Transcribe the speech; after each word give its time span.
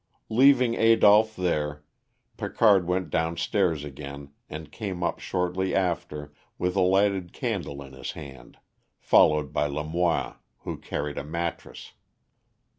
Leaving 0.29 0.73
Adolph 0.73 1.35
there, 1.35 1.83
Picard 2.35 2.87
went 2.87 3.11
downstairs 3.11 3.83
again 3.83 4.31
and 4.49 4.71
came 4.71 5.03
up 5.03 5.19
shortly 5.19 5.75
after 5.75 6.33
with 6.57 6.75
a 6.75 6.81
lighted 6.81 7.33
candle 7.33 7.83
in 7.83 7.93
his 7.93 8.13
hand, 8.13 8.57
followed 8.97 9.53
by 9.53 9.67
Lamoine, 9.67 10.33
who 10.61 10.75
carried 10.79 11.19
a 11.19 11.23
mattress. 11.23 11.93